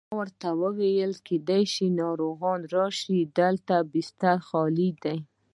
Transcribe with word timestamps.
ما 0.09 0.15
ورته 0.21 0.47
وویل: 0.63 1.11
کېدای 1.27 1.63
شي 1.73 1.85
ناروغان 2.01 2.59
راشي، 2.75 3.19
دلته 3.39 3.75
ډېر 3.79 3.87
بسترونه 3.91 4.45
خالي 4.47 4.89
دي. 5.03 5.17